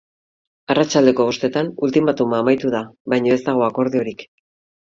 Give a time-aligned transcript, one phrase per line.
[0.75, 2.83] Arratsaldeko bostetan ultimatuma amaitu da,
[3.15, 4.27] baina ez dago akordiorik.